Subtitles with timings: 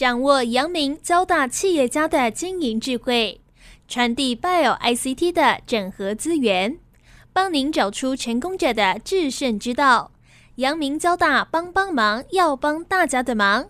[0.00, 3.38] 掌握阳明交大企业家的经营智慧，
[3.86, 6.78] 传递 Bio ICT 的整合资源，
[7.34, 10.12] 帮您找出成功者的制胜之道。
[10.54, 13.66] 阳明交大帮帮忙，要帮大家的忙。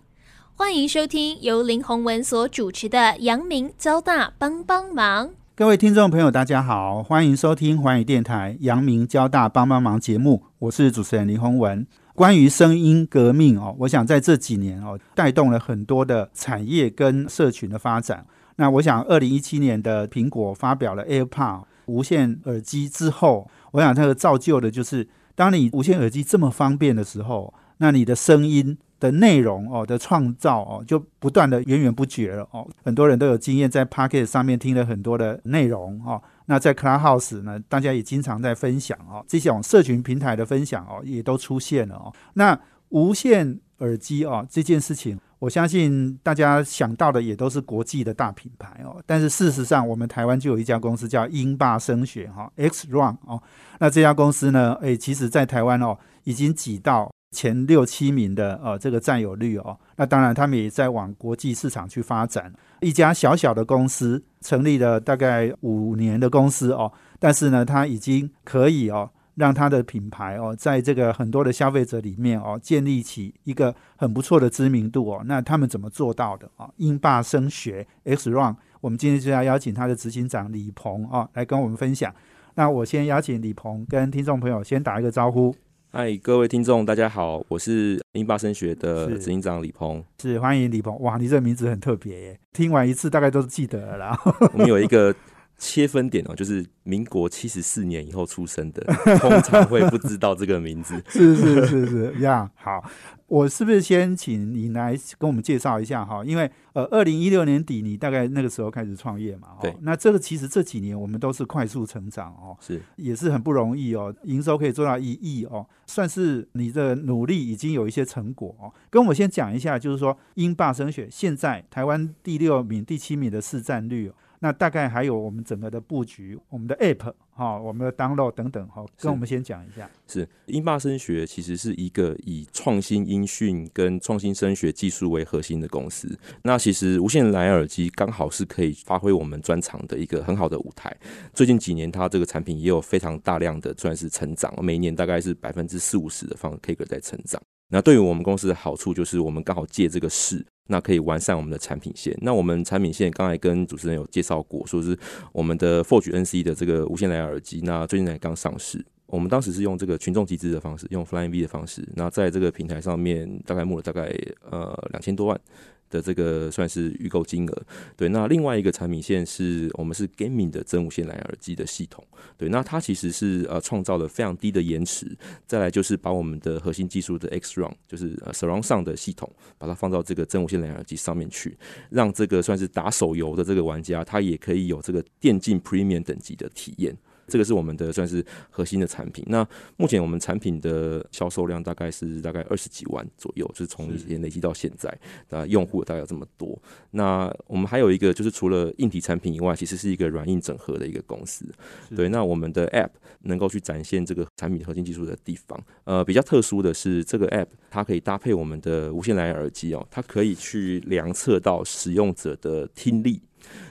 [0.55, 5.31] 欢迎收听由林宏文所主持的阳明交大帮帮忙。
[5.57, 11.85] 各位听众朋友，大家好，欢迎收听环宇电台阳明交大帮帮忙节目，我是主持人林宏文。
[12.21, 18.27] 关于声音革命哦，我想在这几年哦，带动了很多的产业跟社群的发展。
[18.57, 28.77] 那我想，二零一七年的苹果发表了 AirPod 无线耳机之后，我想这个造就的就是，当你无线耳机这么方便的时候，那你的声音。
[29.01, 32.69] 的内容哦的创造哦，就不断的源源不绝了哦。
[32.85, 36.21] 很多人都有经验，在 Pocket 上面听了很多的内容哦。
[36.51, 39.25] 那在 Clubhouse 呢，大家也经常在分享哦。
[39.29, 42.13] 这种社群平台的分享哦，也都出现了哦。
[42.35, 49.01] 那无线耳机哦这件事情，我相信大家想到的也都是国际的大品牌哦。
[49.07, 53.41] 但是事实上，我们台湾就有一家公司叫英霸声学哈 X Run 哦。
[53.79, 57.09] 那这家公司呢，诶，其实在台湾哦，已经挤到。
[57.31, 62.53] 前六七名的呃这个占有率哦，那当然他们也在往国际市场去发展。
[62.81, 75.23] 一家小小的公司成立了大概五年的公司哦，但是呢，它已经可以哦让它的品牌哦在这个很多的消费者里面哦建立起一个很不错的知名度哦。
[75.25, 76.69] 那他们怎么做到的啊？
[76.79, 82.13] 英霸升学 X Run，我们今天就要邀请他的执行长李鹏啊来跟我们分享。
[82.57, 85.55] 那我先邀请李鹏跟听众朋友先打一个招呼。
[85.93, 90.97] 嗨，各位听众，大家好，我是英巴声学的执行长李鹏，是欢迎李鹏。
[91.01, 94.17] 哇，你这个名字很特别耶，听完一次大概都是记得了。
[94.55, 95.13] 我们有一个
[95.61, 98.83] 切分点哦，就是民国七十四年以后出生的，
[99.21, 101.01] 通常会不知道这个名字。
[101.07, 102.83] 是是是是，呀， 好。
[103.27, 106.25] 我是不是先请你来跟我们介绍一下哈？
[106.25, 109.73] 因为呃，二零一六年底你大概那个时候开始创业嘛，对。
[109.83, 118.73] 那这个其实这几年我们都是快速成长哦，是也是很不容易哦，营收可以做到一亿哦，算是你的努力已经有一些成果哦。
[118.91, 124.11] 跟我先讲一下，就是说英霸升学现在台湾第六名、第七名的市占率。
[124.43, 129.89] 那大概还有我们整个的布局，我们的 App 哈，我们的 Download 等等哈，跟我们先讲一下。
[130.09, 136.19] 是英霸声学其实是一个以创新音讯跟创新声学技术为核心的公司。
[136.43, 140.95] 那其实无线蓝牙耳机刚好是可以发挥我们专长的一个很好的舞台。
[141.35, 147.41] 最近几年，它这个产品也有非常大量的算是成长，每年大概是百分之四五十的方 K 个在成长。
[147.71, 150.45] 那对于我们公司的好处就是，我们刚好借这个势。
[150.73, 152.17] 那可以完善我们的产品线。
[152.23, 154.97] 那我们产品线刚才跟主持人有介绍过，说是
[155.33, 158.81] 我们的 Forge NC 的这个无线蓝牙耳机，那最近才刚上市。
[159.07, 164.15] 我们当时是用这个群众集资的方式，用 Flying V 的方式，那在这个平台上面大概募了大概
[164.49, 165.41] 呃两千多万。
[165.91, 167.63] 的这个算是预购金额，
[167.97, 168.09] 对。
[168.09, 172.03] 那另外一个产品线是我们是 Gaming 的真无线蓝牙耳机的系统，
[172.39, 172.49] 对。
[172.49, 175.15] 那它其实是呃创造了非常低的延迟，
[175.47, 181.59] 再来就是把我们的核心技术的 X Run，就是呃 Surround 上的系统，把它放到这个真无线蓝牙耳机上面去，
[181.91, 186.97] 让这个算是打手游的这个玩家，他也可以有这个电竞 Premium 等级的体验。
[187.31, 189.25] 这个是我们的算是核心的产品。
[189.29, 189.47] 那
[189.77, 194.95] 目前我们产品的销售量大概是大概二十几万左右，就是从以前累积到现在，
[195.29, 196.61] 那用户大概有这么多。
[196.91, 201.47] 那我们还有一个就是除了硬体产品以外，其实是一个软硬整合的一个公司。
[201.95, 202.91] 对，那我们的 App
[203.23, 205.59] 能够去展现这个产品核心技术的地方。
[205.85, 213.23] 呃，比较特殊的是这个 App 它可以搭配我们的无线蓝牙耳机哦，它可以去量测到使用者的听力。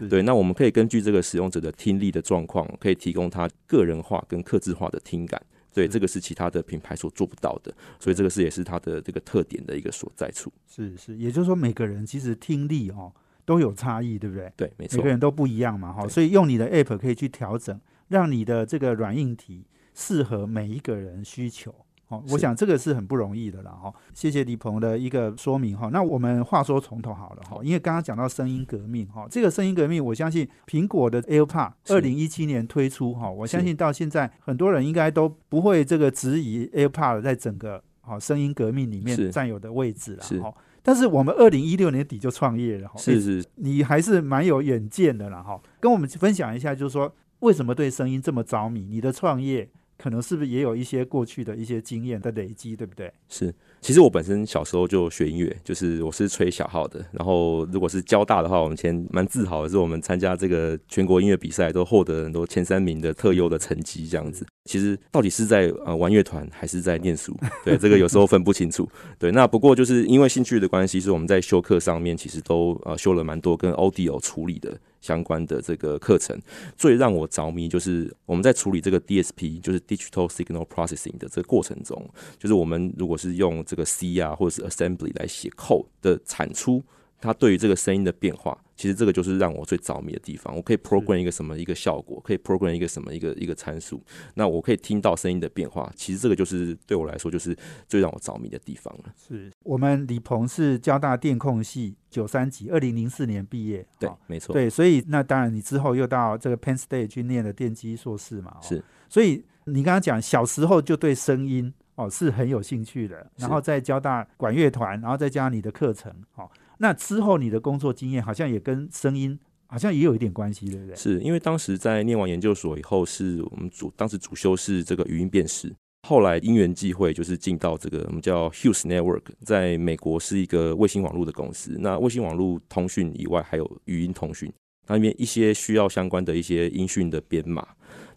[0.09, 5.41] 对，那我们可以根据这个使用者的听力的状况，可以提供他个人化跟克制化的听感。
[5.71, 10.51] 对，这个是其他的品牌所做不到的，所以这个是也是它的这个特点的一个所在处。
[10.67, 13.13] 是是，也就是说每个人其实听力哦
[13.45, 14.51] 都有差异，对不对？
[14.57, 16.07] 对，没错，每个人都不一样嘛，哈。
[16.07, 21.73] 所以用你的 App 可以去调整，让你的这个软硬体适合每一个人需求。
[22.09, 23.93] 哦，我想这个是很不容易的了哈。
[24.15, 25.89] 谢谢李鹏的一个说明哈。
[25.93, 40.51] 那我们话说从头好了哈，因为刚刚讲到声音革命哈，这个声音革命，我相信苹果的 AirPod 二零一七年推出哈，我相信到现在很多人应该都不会这个质疑 AirPod 在整个好声音革命里面占有的位置了哈。
[40.81, 45.61] 但是我们二零一六年底就创业了哈，是是，你还是蛮有远见的了哈。
[45.79, 48.87] 跟我们分享一下，就是说为什么对声音这么着迷？
[48.89, 49.69] 你的创业。
[50.01, 53.11] 可能是不是也有一些过去的一些经验的累积，对不对？
[53.27, 57.05] 是，其实我本身小时候就学音乐，就是我是吹小号的。
[57.11, 64.45] 然后如果是交大的话，我们前蛮自豪的是，我们参加这个全国音乐比赛都获得很多前三名的特优的成绩，这样子。
[64.63, 67.35] 其实到底是在呃玩乐团还是在念书？
[67.65, 68.87] 对，这个有时候分不清楚。
[69.19, 74.79] 对，那不过就是因为兴趣的关系，是我们在修课上面其实都呃修了蛮多跟 audio 处理的。
[75.01, 76.37] 相关的这个课程，
[76.77, 82.07] 最让我着迷就是我们在处理这个 DSP，就是 Digital Signal Processing 的这个过程中，
[82.37, 86.83] 就是我们如果是用这个 C 啊或者是 Assembly 来写 code 的产出。
[87.21, 90.55] 它对于这个声音的变化，其实这个就是让我最着迷的地方。
[90.55, 94.01] 我可以 program 一个什么一个效果，可以 program 一个什么一个一个参数，
[94.35, 95.91] 那我可以听到声音的变化。
[95.97, 97.53] 其实这个就是对我来说，就是
[97.89, 99.13] 最让我着迷的地方了。
[99.17, 103.85] 是我们李鹏是交大电控系九三级，二零零四年毕业。
[103.99, 104.53] 对，没错。
[104.53, 108.55] 对，所以那当然你之后又到这个 Penn State 去念了电机硕士嘛。
[108.61, 116.49] 是，所以你刚刚讲小时候就对声音哦是很有兴趣的，然后在交大管乐团，然后再加上你的课程，哦。
[116.79, 119.37] 那之后，你的工作经验好像也跟声音
[119.67, 120.95] 好像也有一点关系，对不对？
[120.95, 125.71] 是因为当时在念完研究所以后，是我们主当时主修是这个语音辨识，
[126.07, 131.75] 后来因缘际会，就是进到这个我们叫 Hughes Network，在美国是一个卫星网络的公司。
[131.79, 134.51] 那卫星网络通讯以外，还有语音通讯，
[134.87, 137.67] 那里面一些需要相关的一些音讯的编码。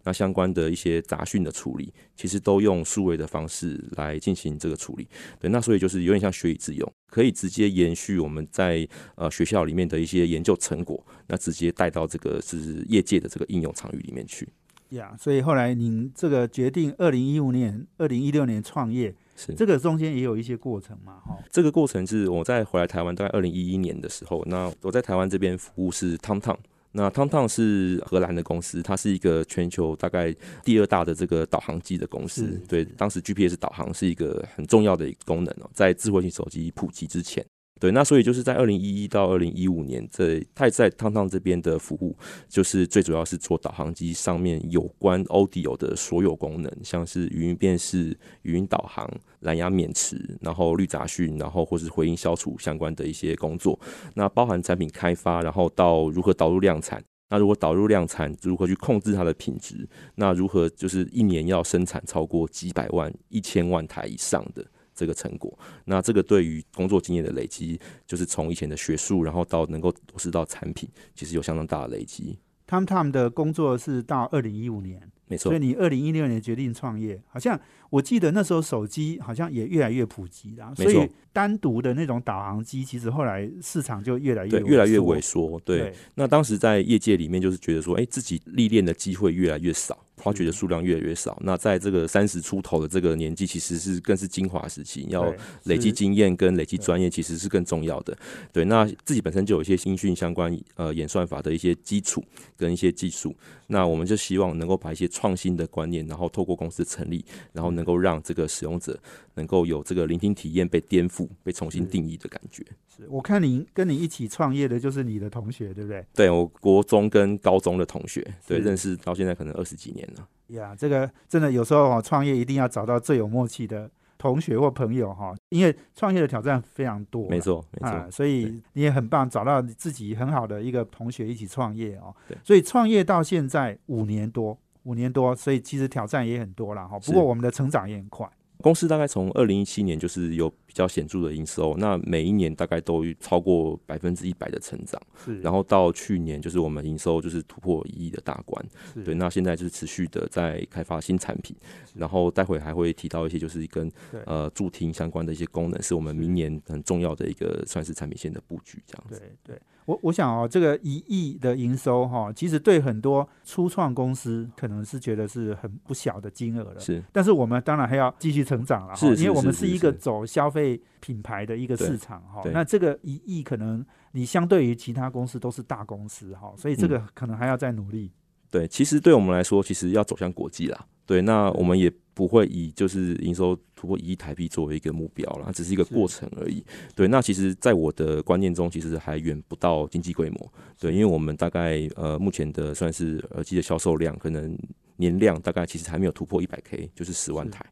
[0.04, 5.06] 那相关的一些杂讯的处理，其实都用数位的方式来进行这个处理。
[5.38, 14.48] 对，那所以就是有点像学以致用，可以直接延续我们在呃学校里面的一些研究成果，那直接带到这个是业界的这个应用场域里面去。
[14.90, 21.20] 呀，所以后来您这个决定，二零一五年、二零一六年创业，是这个中间也有一些过程嘛？
[21.24, 26.58] 哈，这个过程是我在回来台湾大概二零一一年的时候，那我在台湾这边服务是 TomTom。
[26.92, 32.60] 那 TomTom 是荷兰的公司，它是一个全球大概第二大的这个导航机的公司。
[32.68, 37.44] 对，当时 GPS 导航是一个很重要的一个功能哦，在智慧型手机普及之前。
[37.82, 42.16] 对，那所以就是在二零一一到二零一五年，这他在汤汤这边的服务，
[42.48, 53.76] 就是最主要是做导航机上面有关 Audio 的所有功能，像是语音辨识、语音导航、蓝牙免持，然后滤杂讯，然后或是回音消除相关的一些工作。
[54.14, 64.64] 那包含产品开发，然后到如何导入量产，那如果导入量产，如何去控制它的品质，那如何就是一年要生产超过几百万、一千万台以上的。
[65.02, 67.76] 这个成果，那这个对于工作经验的累积，
[68.06, 72.38] 就是从以前的学术，然后到能够落实到产品，其实有相当大的累积。
[72.68, 75.50] Tom Tom 的工作是到二零一五年，没错。
[75.50, 77.60] 所以你二零一六年决定创业，好像
[77.92, 85.60] 我记得那时候手机好像也越来越普及了，所以单独的那种导航机，其实后来市场就越来越越来越萎缩。
[85.60, 89.98] 对，那当时在业界里面，就是觉得说，哎，自己历练的机会越来越少。
[90.22, 95.34] project 的数量越来越少，那在这个三十出头的这个年纪，其实是更是精华时期，要
[95.64, 98.16] 累积经验跟累积专业，其实是更重要的。
[98.52, 102.22] 对，那自己本身就有一些新讯相关呃演算法的一些基础
[102.56, 103.34] 跟一些技术，
[103.66, 108.98] 那我们就希望能够把一些创新的观念，然后透过公司成立，然后能够让这个使用者
[109.34, 112.64] 能够有这个聆听体验被颠覆、被重新定义的感觉。
[112.88, 116.04] 是我看你跟你一起创业的就是你的同学，对不对？
[116.14, 120.28] 对，我国中跟高中的同学，对，认识到现在可能二十几年了。
[120.48, 127.26] 呀，这个真的有时候哈，创业一定要找到最有默契的同学或朋友哈，因为创业的挑战非常多。
[127.30, 128.10] 没错，没错。
[128.10, 132.14] 所以你也很棒，找到自己很好的一个同学一起创业哦。
[132.28, 132.36] 对。
[132.44, 136.98] 所以创业到现在五年多，五年多，所以其实挑战也很多了哈。
[137.00, 138.28] 不过我们的成长也很快。
[138.60, 144.98] 公司大概从二零一七年就是有比较显著的营收，那每一年大概都超过百分之一百的成长。
[145.22, 148.64] 是，然后到去年就是我们营收就是突破一亿的大关。
[149.04, 151.54] 对，那现在就是持续的在开发新产品，
[151.94, 153.92] 然后待会还会提到一些就是跟
[154.24, 159.18] 呃助听相关的一些功能，是我们明年很重要的一个算是产品线的布局这样子。
[159.18, 159.62] 对对。
[159.84, 166.78] 我我想哦，这个一亿的营收哈，其实对很多初创公司可能是觉得是很不小的金额了。
[166.78, 170.61] 是，但是我们当然还要继续成长了，是，因为我们是一个走消费
[171.00, 172.42] 品牌的一个市场哈。
[172.52, 178.10] 那这个一亿可能你相对于其他公司都是大公司哈，所以这个可能还要再努力。
[178.50, 180.86] 对，其实对我们来说，其实要走向国际啦。
[181.06, 186.64] 对，那我们也不会以就是营收突破一亿台币作为一个目标了，只是一个过程而已。
[186.94, 190.52] 对，那其实，在我的观念中，其实还远不到经济规模。
[190.78, 194.56] 对，因为我们大概呃目前的算是耳机的销售量，可能
[194.96, 197.64] 年量大概其实还没有突破一百 K，就是十万台。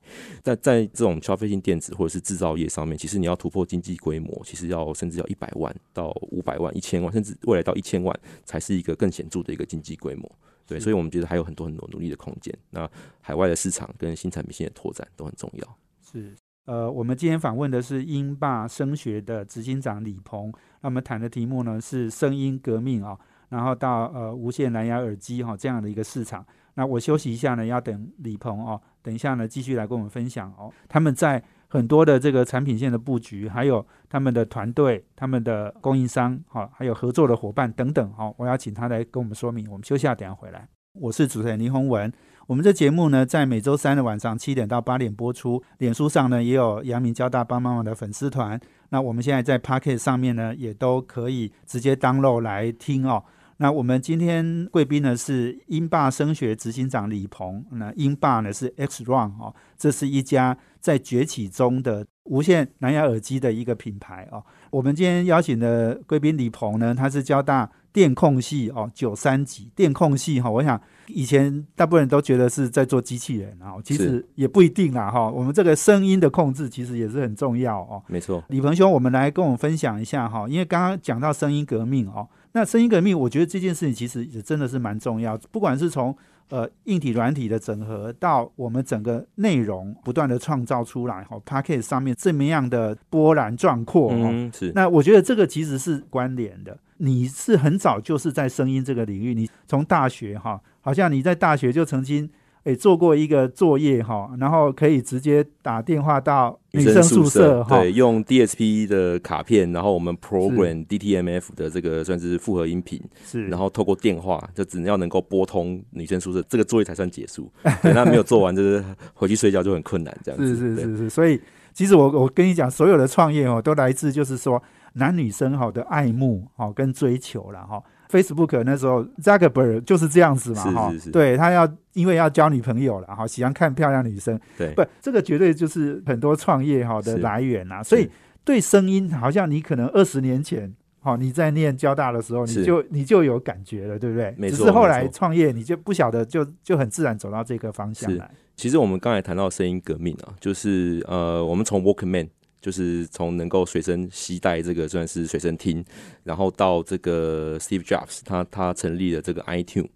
[0.43, 10.31] 但在这种消费性电子或者是制造业上面，其实你要突破经济规模，其实要甚至要一百万到五百万、一千万，甚至未来到一千万，才是一个更显著的一个经济规模。
[10.67, 12.57] 对，所以我们觉得还有很多很多努力的空间。
[12.71, 12.89] 那
[13.21, 15.79] 海外的市场跟新产品线的拓展都很重要。
[16.12, 16.35] 是。
[16.67, 26.47] 呃，我们今天访问的是英霸声学的执行长李鹏，那我们谈的题目呢是声音革命啊，然后到呃无线蓝牙耳机哈这样的一个市场。
[26.75, 39.71] 那我休息一下呢，要等李鹏哦，等一下呢继续来跟我们分享哦，他们在很多的这个产品线的布局，还有他们的团队、他们的供应商好，还有合作的伙伴等等哈，我要请他来跟我们说明。
[39.71, 40.67] 我们休息下，等下回来。
[40.95, 42.12] 我是主持人林宏文。
[42.49, 45.62] 我们这节目呢，在每周三的晚上七点到八点播出。
[45.79, 48.61] 脸书上呢，也有阳明交大帮帮忙的粉丝团。
[48.89, 53.23] 那我们现在在 Pocket 上面呢，也都可以直接 download 来听哦。
[53.62, 57.62] 那我们今天贵宾呢是英霸声学执行长李鹏。
[57.73, 64.43] 那英霸呢是 X Run 哦，这是一家在崛起中的无线蓝牙耳机的一个品牌哦。
[64.71, 67.71] 我们今天邀请的贵宾李鹏呢，他是交大。
[67.93, 75.29] 电控系哦，九三级电控系哈，我想以前大部分人都觉得是在做机器人啊，其实也不一定啦哈。
[75.29, 78.00] 我们这个声音的控制其实也是很重要哦。
[78.07, 86.16] 没错，李鹏兄，我们来跟我们分享一下哈，因为刚刚讲到声音革命哦，那声音革命，我觉得这件事情其实也真的是蛮重要，不管是从
[86.49, 94.73] 呃硬体软体的整合，到我们整个内容不断的创造出来哈 p a c k e t 上面这么样的波澜壮阔哦，是。
[94.75, 96.76] 那我觉得这个其实是关联的。
[96.99, 102.28] 你是很早就是在声音这个领域，你从大学哈，好像你在大学就曾经
[102.64, 117.50] 诶做过一个作业哈，然后可以直接打电话到女生宿舍哈，对，用 DSP 的卡片，然后我们 program DTMF 的这个算是复合音频，是，然后透过电话就只要能够拨通女生宿舍，这个作业才算结束。
[117.83, 120.57] 那没有做完，就是回去睡觉就很困难这样子。
[120.57, 121.40] 是是是是，所以
[121.73, 124.62] 其实我我跟你讲，所有的创业哦，都来自就是说。
[124.95, 138.11] 男女生好的爱慕好跟追求了哈，Facebook 那时候 Zuckerberg 就是这样子嘛哈，对他要因为要交女朋友了哈，喜欢看漂亮女生，对，不这个绝对就是很多创业哈的来源呐，所以
[138.45, 144.35] 对声音好像你可能二十年前好你在念交大的时候你就你就有感觉了，对不对？
[144.37, 148.31] 没错，只是后来创业你就不晓得就就很自然走到这个方向来。
[148.57, 152.29] 其实我们刚才谈到声音革命啊，就是呃我们从 Walkman。
[152.61, 155.85] 就是从能够随身携带这个算是随身听，
[156.25, 159.88] 然后到这个 Steve Jobs，他他成立了这个 iTunes。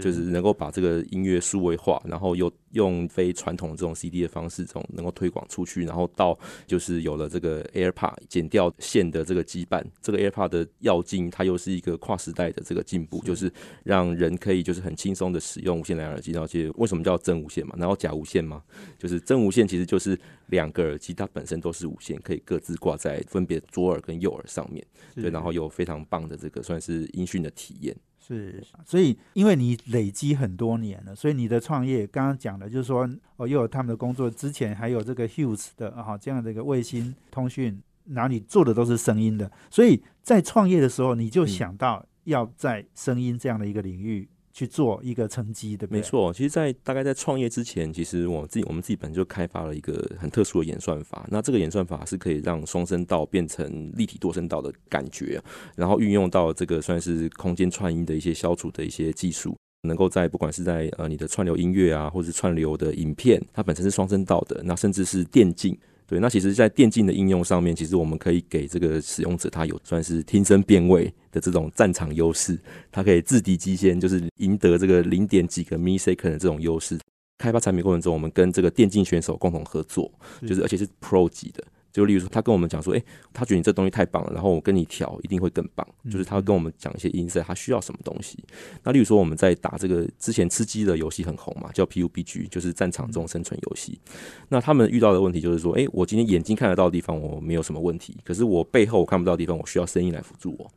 [0.00, 13.52] 就是能够把这个音乐数位化，然后又用非传统这种 CD 的方式，这种能够推广出去，然后到就是有了这个 AirPod 剪掉线的这个羁绊，这个 AirPod 的要进，它又是一个跨时代的这个进步，就是
[13.84, 16.32] 让人可以就是很轻松的使用无线蓝牙耳机。
[16.32, 17.74] 然后，其实为什么叫真无线嘛？
[17.78, 18.62] 然后假无线嘛？
[18.98, 27.96] 就是真无线其实就是两个耳机它本身都是无线，可以各自挂在分别左耳跟右耳上面，对，然后有非常棒的这个算是音讯的体验。
[28.24, 44.28] 是，所以因为你累积很多年了，所以你的创业刚刚讲的，就是说哦，又有他们的工作，之前还有这个 Hughes 的哈这样的一个卫星通讯，哪里做的都是声音的，所以在创业的时候，你就想到要在声音这样的一个领域。
[44.52, 46.32] 去做一个成绩的，没错。
[46.32, 51.26] 其实，在大概在创业之前，其实我自己我们自己本身就开发了一个很特殊的演算法。
[51.30, 55.42] 那这个演算法是可以让双声道变成立体多声道的感觉，
[55.74, 59.56] 然后运用到这个算是空间串音的一些消除的一些技术，
[59.88, 65.76] 能够在不管是在呃你的串流音乐啊，或者是串流的影片，它本身是双声道的，那甚至是电竞。
[66.06, 72.58] 对，那其实，在电竞的应用上面，其实我们可以给这个使用者，他有算是听声辨位的这种战场优势，
[72.90, 76.98] 他可以自敌机先，就是赢得这个零点几个 millisecond 的这种优势。
[77.38, 80.12] 开发产品过程中，我们跟这个电竞选手共同合作，
[80.46, 81.64] 就是而且是 Pro 级的。
[81.92, 85.86] 就例如说，他跟我们讲说，哎，他觉得你这东西太棒了，然后我跟你调一定会更棒。
[86.10, 88.42] 就是他跟我们讲一些音色，他需要什么东西。
[88.82, 94.00] 那例如说，我们在打这个之前吃鸡的游戏很红嘛，叫 PUBG，就是战场这种生存游戏。
[94.48, 100.70] 那他们遇到的问题就是说，哎，我今天眼睛看得到的地方我没有什么问题，可是我背后我看不到的地方，我需要声音来辅助我。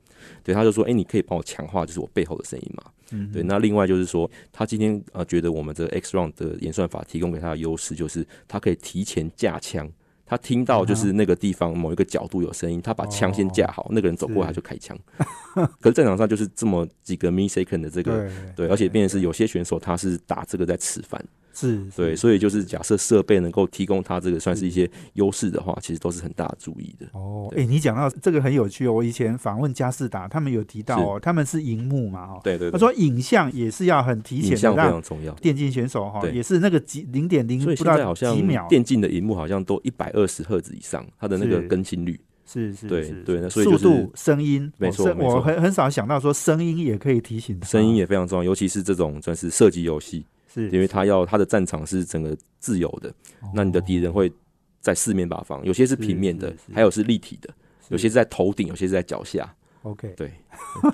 [0.43, 2.83] 对，他就说，哎，你可以帮我强化，就是我背后的声音嘛。
[3.11, 3.41] 嗯，对。
[3.43, 9.89] 那另外就是说，他今天呃觉得我们这个 X Round 的演算法提供给他的优势，就是他可以提前架枪。
[10.25, 14.97] 他听到就是那个地方某一个角度有声音，他把枪先架好，那个人走过来就开枪。
[15.79, 21.23] 可是战场上就是这么几个 millisecond 的这个，对，而且变成是有些选手他是打这个在吃饭。
[21.55, 27.07] 是对，所以就是假设设备能够提供它这个算是一些优势的话，其实都是很大的注意的。
[27.13, 28.91] 哦，哎，你讲到这个很有趣哦。
[28.91, 32.69] 我以前访问加士达，他们有提到哦，他们是荧幕嘛，哦，对对。
[32.69, 35.33] 他说影像也是要很提前，影像非常重要。
[35.35, 38.35] 电竞选手哈，也是那个几零点零，所以现在好像
[38.67, 43.39] 电竞的荧幕好像都一百二十赫兹以上，它的那个更新率是是，对对。
[43.39, 45.35] 那所以速度、声音，没错没错。
[45.35, 50.25] 我很很少想到说声音也可以提醒，声音也非常重要，尤其是这种算是射击游戏。
[50.55, 53.13] 是，因为他要他的战场是整个自由的，
[53.53, 54.31] 那你的敌人会
[54.79, 57.53] 在四面八方，有些是平面的还有是立体的，
[57.89, 59.53] 有些是在头顶，有些是在脚下。
[59.83, 60.33] OK 对，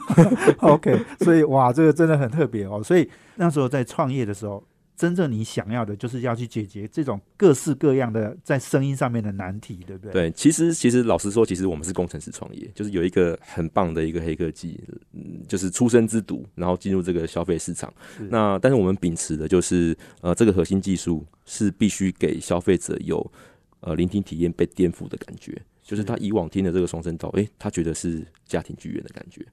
[0.60, 2.84] OK，所以哇，这个真的很特别哦。
[2.84, 4.62] 所以那时候在创业的时候，
[5.02, 10.12] 真正你想要的就是要去解决这种各式各样的在声音上面的难题，对不对？
[10.12, 14.80] 对，其实其实老实说，其实我们是工程师创业，就是有一个很棒的一个黑科技，
[15.14, 17.92] 嗯，就是出生之犊，然后进入这个消费市场。
[18.30, 23.32] 那但是我们秉持的就是，呃，这个核心技术是必须给消费者有
[23.80, 29.44] 呃聆听体验被颠覆的感觉，就是他以往听的这个双声道，诶、他觉得是家庭剧院的感觉。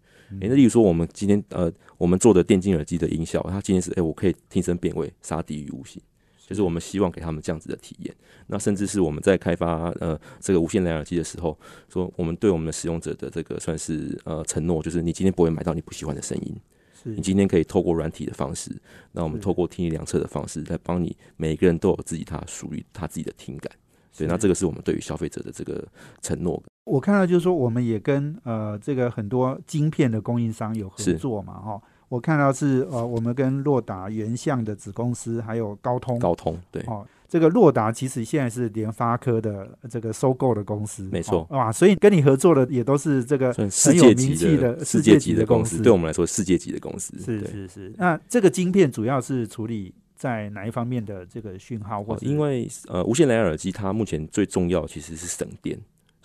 [0.40, 6.00] 诶、那例如说我们今天呃我们做的电竞耳机的音效，它今天是诶、我可以听声辨位，杀敌于无形。
[6.46, 8.14] 就是我们希望给他们这样子的体验。
[8.46, 11.54] 那甚至是我们在开发呃这个无线蓝牙耳机的时候，
[11.92, 16.56] 说我们对我们的使用者的这个算是呃承诺，就是你今天不会买到你不喜欢的声音，
[17.02, 18.74] 是你今天可以透过软体的方式，
[19.12, 23.70] 那我们透过听力量测的方式来帮你，每一个人都有自己他属于他自己的听感。
[24.16, 25.86] 对，是那这个是我们对于消费者的这个
[26.22, 26.62] 承诺。
[26.88, 31.80] 我看到就是说，我们也跟呃这个很多晶片的供应商有合作嘛，哈。
[32.08, 47.14] 我看到是呃，我们跟洛达原相的子公司，还有高通，高通对，哦，这个洛达其实现在是联发科的这个收购的公司，没错哦哇，所以跟你合作的也都是这个世很有界级名气的世界级的公司，对我们来说世界级的公司。
[47.18, 47.92] 是是是。
[47.98, 55.78] 那这个晶片主要是处理在哪一方面的这个讯号，或哦者因为呃，无线蓝牙耳机它目前最重要其实是省电，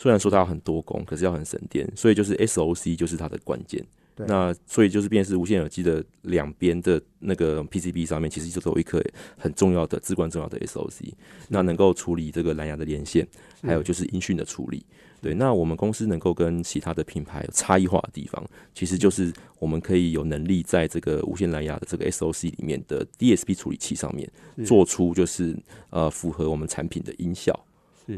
[0.03, 3.81] 虽然说它要很多功，可是要很省电，所以就是 SOC 就是它的关键。
[4.17, 9.01] 那所以就是便是无线耳机的两边的那个 PCB 上面，其实就都有一颗
[9.37, 11.13] 很重要的、至关重要的 SOC，
[11.47, 13.25] 那能够处理这个蓝牙的连线，
[13.61, 14.85] 还有就是音讯的处理。
[15.21, 18.45] 对，那我们公司能够跟其他的品牌有差异化的地方，
[18.75, 24.29] 其实就是我们可以有能力在这个无线蓝牙的这个 SOC 里面的 DSP 处理器上面
[24.65, 25.57] 做出就是
[25.91, 27.57] 呃符合我们产品的音效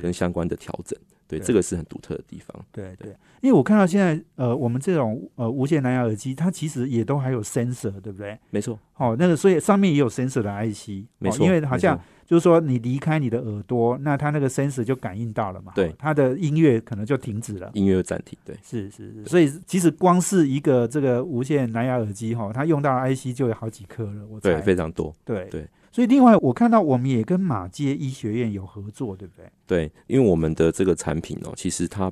[0.02, 1.00] 跟相关的调整。
[1.28, 1.46] 对，对。
[1.46, 2.66] 这个是很独特的地方。
[2.72, 3.10] 对对，
[3.42, 8.38] 因为我看到现在呃，我们这种呃无线蓝牙耳机，它其实也都还有 sensor，对不对？
[8.50, 15.90] 没错，哦，那个所以上面也有 sensor 的 IC，没错，哦因为好像就是说你离开你的耳朵，那它那个 sensor 就感应到了嘛，对。
[15.90, 17.72] 哦它的音乐可能就停止了。
[17.74, 18.38] 音乐暂停。
[18.44, 25.14] 对，是是是，所以其实光是一个这个无线蓝牙耳机哈、它用到 IC 就有好几颗了，我对，非常多。
[25.24, 25.48] 对。
[25.50, 29.50] 对所以另外我看到我们也跟马街医学院有合作，对不对？
[29.66, 32.12] 对，因为我们的这个产品哦，其实它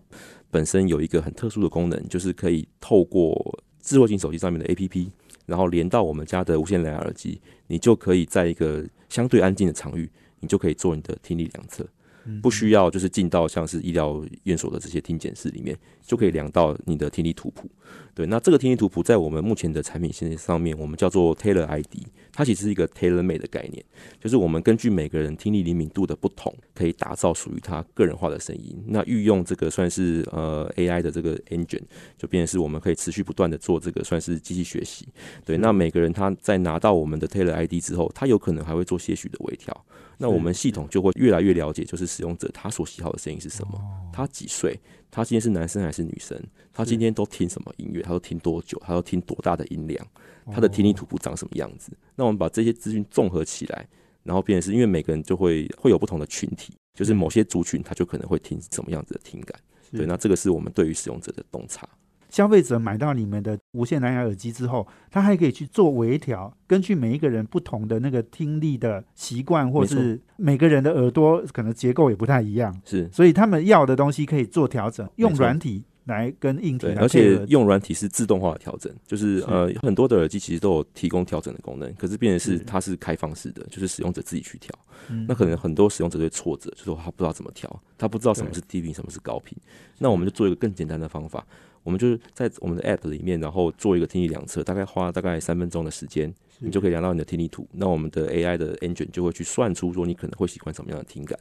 [0.50, 5.10] 本身有一个很特殊的功能，就是可以透过智慧型手机上面的 APP，
[5.46, 11.84] 然后连到我们家的无线蓝牙耳机，你就可以在一个相对安静的场域，你就可以做你的听力量测。
[12.26, 17.70] 嗯不需要就是进到像是医疗院所的这些听检室里面，就可以量到你的听力图谱。
[18.16, 23.84] 对，那这个听力图谱在我们目前的产品线上面，我们叫做 Tailor ID，它其实是一个 tailor made 的概念，
[24.20, 28.84] 就是我们根据每个人听力灵敏度的不同，可以打造属于他个人化的声音。
[28.88, 31.84] 那运用这个算是呃 AI 的这个 engine，
[32.18, 35.08] 就变成是我们可以持续不断的做这个算是机器学习。
[35.46, 39.86] 对，那每个人他在拿到我们的 Tailor ID 之后，他有可能还会做些许的微调。
[40.18, 43.80] 那我们系统就会越来越了解，就是使用者他所喜好的声音是什么，
[44.12, 44.80] 他几岁，
[45.16, 46.36] 他今天是男生还是女生，
[46.74, 50.04] 他今天都听什么音乐，他都听多久，他都听多大的音量，
[50.52, 51.96] 他的听力图谱长什么样子。
[52.16, 53.88] 那我们把这些资讯综合起来，
[54.24, 59.60] 然后变成是因为每个人就会会有不同的群体，就是某些族群他就可能会听什么样子的听感。
[59.92, 61.88] 对，那这个是我们对于使用者的洞察。
[62.34, 73.08] 消费者买到你们的无线蓝牙耳机之后，他还可以去做微调，根据每一个人不同的那个听力的习惯，或没是每个人的耳朵可能结构也不太一样，是。
[73.12, 79.46] 所以他们要的东西可以做调整，用软体来跟硬体对，来而且用软体是自动化的调整，就是是。
[79.46, 82.64] 呃很多的耳机其实都有提供调整的功能，可是变成是是。
[82.66, 84.78] 它是开放式的，就是使用者自己去调。
[85.10, 85.26] 嗯。
[85.28, 89.58] 那可能很多使用者会挫折，就是他不知道怎么调，他不知道什么是低频，什么是高频。
[90.00, 91.46] 那我们就做一个更简单的方法，
[91.84, 96.34] 我们就是在我们的 App 里面，然后做一个听力量测，大概花大概三分钟的时间，
[96.64, 97.68] 你就可以量到你的听力图。
[97.72, 101.38] 那我们的 AI 的 engine 就会去算出说你可能会喜欢什么样的听感，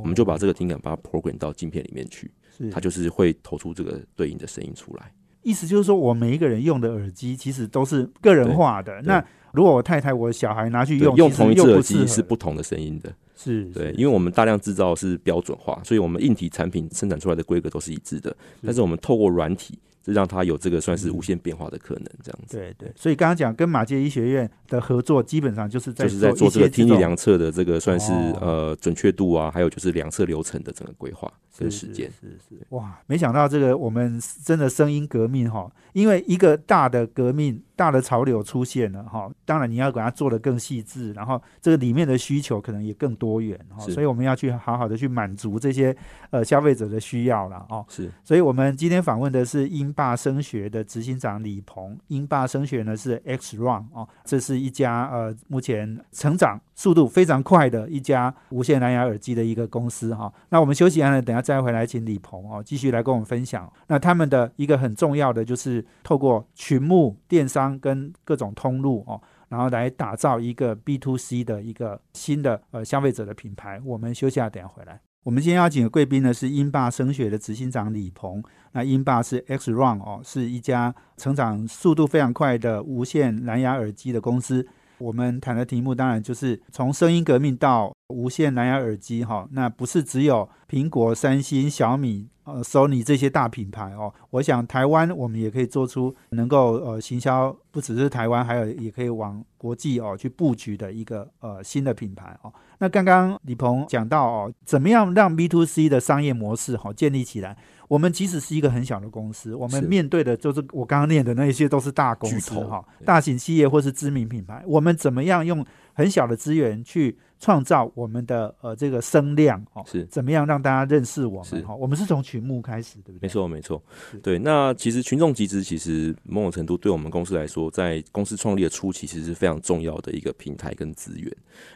[0.00, 2.30] 我们就把这个听感把它 program 到镜片里面去，
[2.70, 5.12] 它就是会投出这个对应的声音出来。
[5.42, 9.00] 意思就是说，我每一个人用的耳机其实都是个人化的。
[9.02, 13.10] 那如果我太太、我小孩拿去用，用同一只耳机是不同的声音的。
[13.34, 22.56] 是对，因为我们大量制造是标准化，所以我们硬体产品生产出来的规格都是一致的，但是我们透过软体，是让他有这个算是无限变化的可能，这样子。
[22.56, 32.10] 对对，所以刚刚讲跟马街医学院的合作，基本上就是在就是在做这个听力量测的这个算是、哦呃准确度啊，还有就是量测流程的整个规划跟是时间。
[32.10, 45.96] 是是是哇，没想到这个我们真的声音革命哈，因为一个大的革命大的潮流出现了哈，当然你要把它做得更细致，然后这个里面的需求可能也更多元哈，所以我们要去好好的去满足这些
[46.30, 47.84] 呃消费者的需要了哦。
[47.88, 51.98] 是所以我们今天访问的是英霸声学的执行长李鹏。
[52.08, 63.68] 英霸声学呢是 X Run 哦，这是一家呃目前成长速度非常快的一家无线蓝牙耳机的一个公司哈、那我们休息完了，等下再回来请李鹏哦继续来跟我们分享。
[63.88, 69.20] 那他们的一个很重要的就是透过群目电商跟各种通路哦。
[69.48, 73.80] 然后来打造一个 B to C 的一个新的呃消费者的品牌。
[73.84, 75.00] 我们休息下，等下回来。
[75.24, 78.40] 我们今天邀请的贵宾呢是英霸声学的执行长李鹏。
[78.72, 84.64] 那英霸是 X Run 哦，是一家成长速度非常快的无线蓝牙耳机的公司。
[84.98, 94.12] 我们谈的题目当然就是从声音革命到无线蓝牙耳机哈、那不是只有苹果、三星、小米、呃 Sony 这些大品牌哦。
[94.30, 102.52] 我想台湾我们也可以做出能够呃行销，不只是台湾，还有也可以往国际哦去布局的一个呃新的品牌哦。
[102.78, 107.56] 那刚刚李鹏讲到哦，怎么样让 B to C 的商业模式好、建立起来？
[107.88, 114.62] 我们即使是一个很小的公司，我们面对的就是我刚刚念的那些都是大公司哈、大型企业或是知名品牌。
[114.66, 119.84] 我们怎么样用很小的资源去创造我们的呃这个声量哦？
[119.86, 121.74] 是怎么样让大家认识我们是哈？
[121.74, 123.20] 我们是从曲目开始，对不对？
[123.22, 123.28] 没。
[123.28, 123.82] 错，没错。
[124.22, 131.30] 对，那其实群众集资，其实某种程度对我们公司来说，在公司创立的初期，其实是非常重要的一个平台跟资源。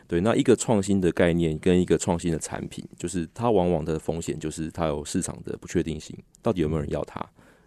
[0.09, 7.25] 对，那一个创新的概念跟一个创新的产品，就是它往往的风险就是它有市场的不确定性，到底有没有人要它？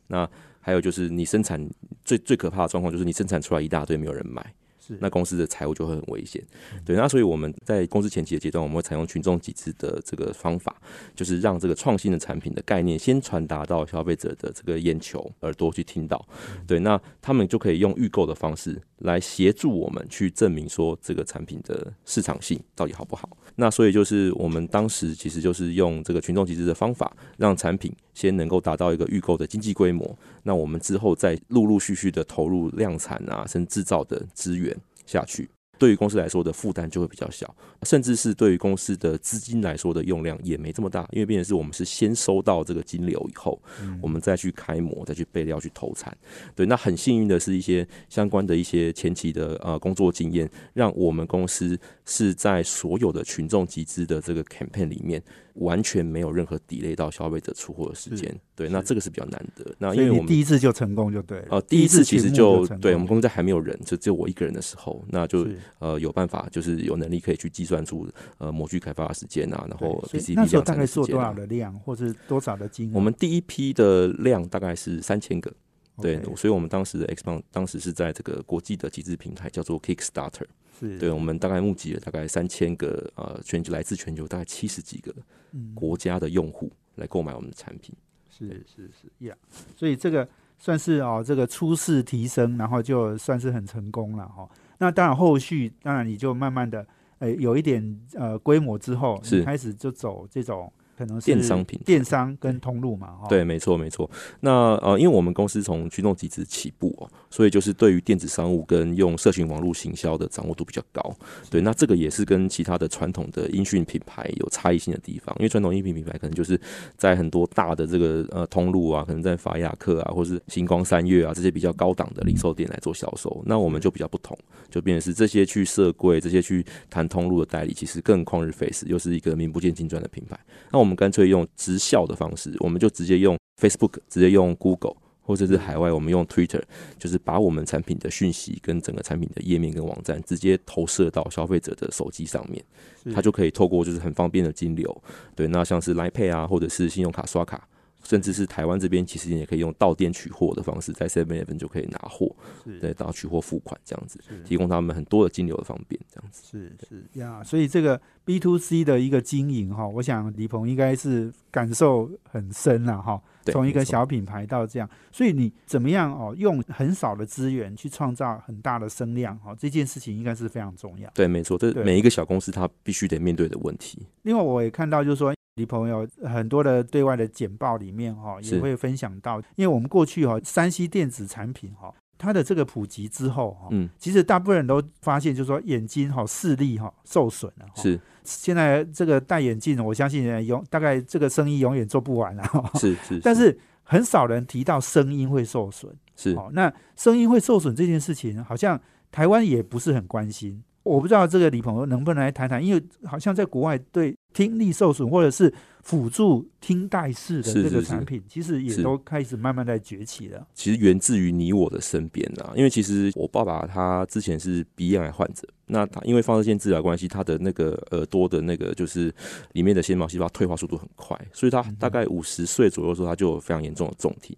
[0.07, 0.29] 那
[0.59, 1.63] 还有就是你生产
[2.03, 4.53] 最最可怕的状况，就是你生产出来一大堆没有人买。
[4.85, 6.43] 是那公司的财务就会很危险。
[6.83, 10.75] 对，那所以我们在公司前期的阶段，我们会采用群众集资的这个方法，
[11.15, 16.23] 就是让这个创新的产品的概念先传达到消费者的这个眼球、耳朵去听到。
[16.67, 23.29] 对，那他们就可以用预购的方式来协助我们去证明说这个产品的市场性到底好不好。
[23.55, 30.17] 那所以就是我们当时其实就是用这个群众集资的方法，让产品先能够达到一个预购的经济规模。
[30.41, 34.75] 那我们之后再陆陆续续的投入量产啊，甚至制造的资源
[35.05, 35.47] 下去。
[35.77, 43.61] 对于公司来说的负担就会比较小，甚至是对于公司的资金来说的用量也没这么大，因为变成是我们是先收到这个金流以后，
[44.01, 46.17] 我们再去开模，再去备料去投产。
[46.55, 55.21] 对，那很幸运的是一些相关的一些前期的呃工作经验，让我们公司是在所有的群众集资的这个 campaign 里面，
[55.55, 58.33] 完全没有任何 delay 到消费者出货的时间。
[58.55, 59.65] 对，那这个是比较难得。
[59.79, 61.47] 那因为我们第一次就成功就对了。
[61.49, 65.47] 呃，第一次其实就对我们公司在还没有人，就只有我一个人的时候，那就
[65.79, 72.95] 呃有办法，就是有能力可以去计算出呃模具开发的时间啊，然后对所以那时候大概做多少的量，或是多少的金额？
[72.95, 75.51] 我们第一批的量大概是三千个，
[76.01, 80.45] 对所以我们当时的 Xbox 当时是在这个国际的集资平台叫做 Kickstarter，
[80.79, 80.97] 是。
[80.99, 85.13] 对我们大概募集了大概三千个呃全球来自全球大概七十几个
[85.53, 85.73] 嗯。
[85.73, 87.95] 国家的用户来购买我们的产品。
[88.29, 89.33] 是是是呀
[89.77, 90.27] 所以这个
[90.59, 94.49] 算是哦，这个初试提升，然后就算是很成功了哈、哦。
[94.77, 96.85] 那当然后续当然你就慢慢的
[97.19, 99.39] 呃有一点呃规模之后，是。
[99.39, 103.15] 你开始就走这种可能是电商平台电商跟通路嘛。
[103.29, 104.09] 对，没错，没错。
[104.39, 111.15] 那呃，因为我们公司从驱动集资起步哦，所以就是对于电子商务跟用社群网络行销的掌握度比较高。
[111.49, 115.35] 对，那这个也是跟其他的传统的音讯品牌有差异性的地方。
[115.39, 116.59] 因为传统音频品牌可能就是
[116.97, 123.43] 在很多大的这个呃通路啊，可能在法雅克啊，或是星光三月啊这些比较高档的零售店来做销售。
[123.45, 124.37] 那我们就比较不同，
[124.69, 130.39] 就变成是这些去设柜、这些去谈通路的代理，其实更旷日费时，又是一个名不见经传的品牌。
[130.71, 136.61] 那我们干脆用直销的方式，我们就直接用 Facebook，直接用 Google，或者是海外我们用 Twitter，
[136.97, 142.63] 就是把我们产品的讯息跟整个产品的页面跟网站直接投射到消费者的手机上面，
[143.03, 145.03] 是它就可以透过就是很方便的金流，
[145.35, 147.67] 对，那像是 Line Pay 啊，或者是信用卡刷卡。
[148.05, 156.43] 甚至是台湾这边，其实也可以用到店取货的方式，在 Seven Eleven 就可以拿货，对，然后取货付款这样子，提供他们很多的金流的方便，这样子。
[156.45, 163.21] 是是呀，所以这个 B to C 的一个经营哈，我想李鹏应该是感受很深了哈。
[163.43, 171.09] 对从一个小品牌到这样，所以你怎么样哦，用很少的资源去创造很大的声量哈，这件事情应该是非常重要。
[171.13, 174.05] 对，没错，这每一个小公司它必须得面对的问题。
[174.23, 175.34] 另外，我也看到就是说。
[175.55, 187.81] 李朋友很多的对外的简报里面哈、也会分享到，因为我们过去哈、山西电子产品哈、它的这个普及之后哈、嗯，其实大部分人都发现，就是说眼睛哈、视力哈、受损了、哈。
[187.81, 192.71] 是现在这个戴眼镜，我相信永大概这个生意永远做不完了、哈。
[192.77, 195.95] 是是，但是很少人提到声音会受损。
[196.17, 200.61] 是哦，那声音会受损这件事情，好像台湾也不是很关心。
[200.83, 210.45] 我不知道这个李朋友能不能来谈谈，因为好像在国外对听力受损或者是辅助听带式的这个是是是产品，其实也都开始慢慢在崛起了。
[210.53, 219.13] 其实源自于你我的身边啊，因为其实我爸爸他之前是鼻咽癌患者，那他因为放射线治疗关系，他的那个耳朵的那个就是
[219.53, 224.35] 里面的纤毛细胞退化速度很快，所以他大概五十岁左右的时候，他就有非常严重的重听。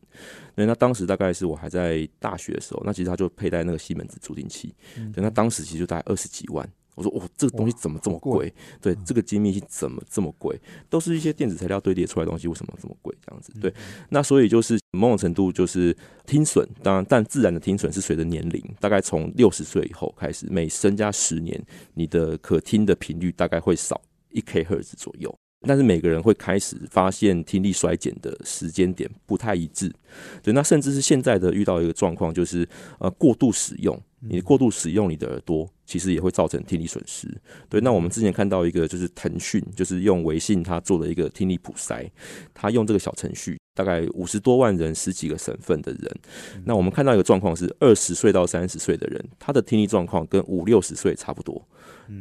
[0.53, 4.75] 对，那当时大概是我还在大学的时候，那其实他就佩戴那个西门子助听器，
[5.13, 6.69] 对，那当时其实就大概二十几万。
[6.97, 8.53] 我说，哦，这个东西怎么这么贵贵？
[8.81, 10.59] 对，这个精密器怎么这么贵？
[10.89, 13.15] 都是一些电子材料堆叠出来的东西，为什么这么贵？
[13.23, 13.71] 这样子，对。
[14.09, 25.33] 那所以就是某种程度就是听损，当然，但自然的听损是随着年龄，大概从六十岁以后开始，每增加十年，你的可听的频率大概会少一 k 赫兹左右。
[25.61, 29.91] 但是每个人会开始发现听力衰减的时间点不太一致，
[30.43, 32.67] 对，那甚至是现在的遇到一个状况，就是
[32.99, 37.27] 呃过度使用，你过度使用你的耳朵，其实也会造成听力损失。
[37.67, 42.07] 对，那我们之前看到一个就是腾讯，就是用微信它做了一个听力普筛，
[42.53, 46.15] 它用这个小程序，大概五十多万人，十几个省份的人，
[46.65, 51.65] 那我们看到一个状况是，二十岁到三十岁的人，他的听力状况跟五六十岁差不多。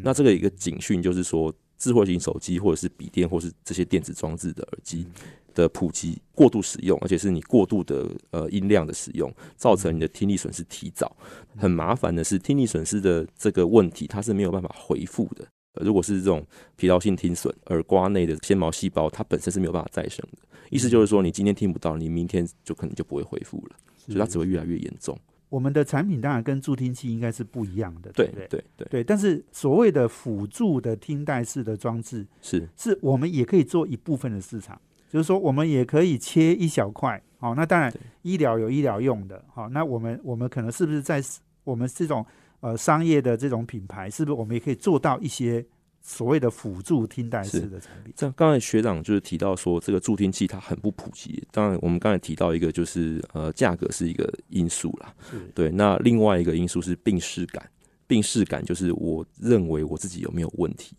[0.02, 5.06] 那这个一个警讯就是说，智慧型手机或者是笔电或是这些电子装置的耳机
[5.56, 11.16] 的普及过度使用，而且是你过度的呃音量的使用，造成你的听力损失提早。
[11.56, 15.44] 很麻烦的是，听力损失的这个问题，它是没有办法回复的。
[15.72, 20.38] 呃如果是这种疲劳性听损，耳瓜内的纤毛细胞它本身是没有办法再生的。
[20.70, 25.18] 意思就是说，你今天听不到，你明天就可能就不会恢复了，所以它只会越来越严重。
[25.48, 28.46] 我们的产品当然跟助听器应该是不一样的，对对？
[28.48, 37.22] 对对，对，但是所谓的辅助的听带式的装置，是是我们也可以做一部分的市场，就是说我们也可以切一小块。
[37.38, 37.92] 好、那当然
[38.22, 41.22] 医疗有医疗用的，好、那我们我们可能是不是在
[41.64, 42.24] 我们这种
[42.60, 45.64] 呃商业的这种品牌，是不是我们也可以做到一些
[46.00, 48.12] 所谓的辅助听带式的产品？
[48.16, 51.46] 这，刚才学长就是提到说，这个助听器它很不普及。
[51.52, 55.14] 当然，我们刚才提到一个就是呃，价格是一个因素啦。
[55.54, 57.68] 对，那另外一个因素是病视感。
[58.06, 60.96] 病视感就是我认为我自己有没有问题。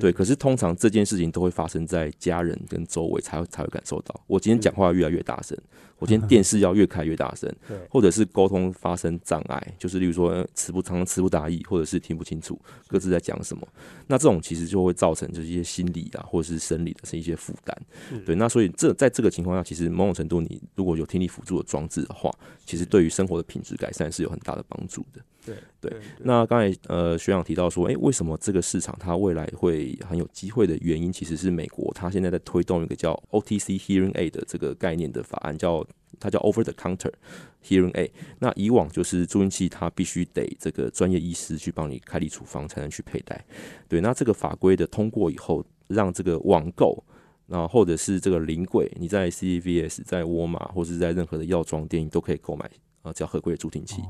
[0.00, 4.20] 对，可是通常这件事情都会发生在家人跟周围才会才会感受到。
[4.26, 5.56] 我今天讲话越来越大声，
[5.98, 7.48] 我今天电视要越开越大声，
[7.88, 13.66] 或者是沟通发生障碍，就是例如说呃词不常常词不达意，或者是听不清楚各自在讲什么。
[14.08, 17.82] 那这种其实就会造成就是一些心理啊，或者是生理的是一些负担。
[18.26, 22.28] 对，那所以这在这个情况下，其实某种程度你如果有听力辅助的装置的话，
[22.66, 25.20] 其实对于生活的品质改善是有很大的帮助的。
[25.44, 35.86] 对对那刚才呃学长提到说，诶，为什么这个市场它未来会很有机会的原因，其实是美国它现在在推动一个叫 OTC Hearing Aid 的这个概念的法案，叫
[36.18, 37.12] 它叫 Over the Counter
[37.64, 38.10] Hearing Aid。
[38.38, 43.44] 那以往就是助听器，它必须得这个专业医师去帮你开立处方才能去佩戴。
[43.88, 47.02] 对，那这个法规的通过以后，让这个网购。
[47.46, 52.70] 然后或者是这个临柜，你在 CVS、在沃尔玛或是在任何的药妆店，你都可以购买
[53.02, 54.02] 啊，叫合规的助听器。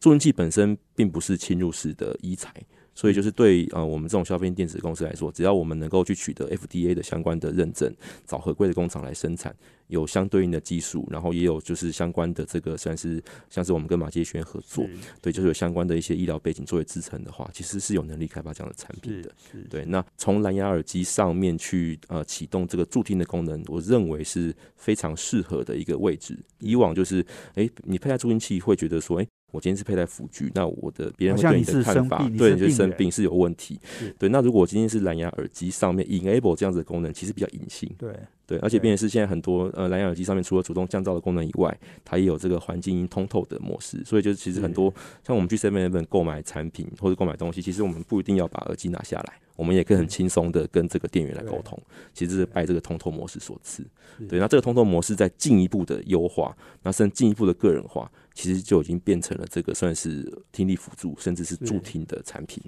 [0.00, 2.52] 助听器本身并不是侵入式的医材，
[2.94, 7.92] 所以就是对呃我们这种消费电子公司来说，只要我们能够去取得 FDA 的相关的认证，
[8.26, 9.54] 找合规的工厂来生产，
[9.88, 14.84] 有相对应的技术，然后也有就是相关的这个算是像是我们跟马街学院合作，
[15.20, 19.30] 对，就是有相关的一些医疗背景作为支撑的话，其实是有能力开发这样的产品的。
[19.68, 26.38] 对，那从蓝牙耳机上面去呃启动这个助听的功能，我认为是非常适合的一个位置。
[26.60, 33.78] 以往就是，诶，你佩戴助听器会觉得说，诶，我今天是佩戴辅具，那我的别人会对你的看法对你就生病是有问题。
[34.18, 37.88] 对，那如果我今天是蓝牙耳机上面 enable 这样子的功能，其实比较隐性。
[37.96, 38.12] 对
[38.46, 38.82] 对，而且对。
[38.84, 44.92] 变成是现在很多呃蓝牙耳机上面除了主动降噪的功能以外，它也有这个环境音通透的模式，所以就是其实很多
[45.26, 51.80] 像我们去 Seven Eleven 购买产品或者购买东西，其实我们不一定要把耳机拿下来，我们也可以很轻松的跟这个店员来沟通，
[52.12, 53.82] 其实是拜这个通透模式所赐。
[54.28, 62.62] 对，那这个通透模式在进一步的优化，那甚至进一步的个人化，其实就已经变成了这个算是听力辅助甚至是助听的产品。